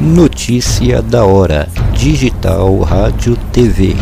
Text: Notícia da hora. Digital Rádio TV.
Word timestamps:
Notícia 0.00 1.02
da 1.02 1.24
hora. 1.24 1.68
Digital 1.92 2.78
Rádio 2.82 3.36
TV. 3.52 3.96